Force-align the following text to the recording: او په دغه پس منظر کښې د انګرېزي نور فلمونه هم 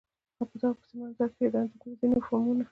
او 0.39 0.43
په 0.49 0.55
دغه 0.61 0.75
پس 0.79 0.91
منظر 0.99 1.29
کښې 1.33 1.47
د 1.53 1.55
انګرېزي 1.63 2.05
نور 2.11 2.23
فلمونه 2.27 2.63
هم 2.65 2.69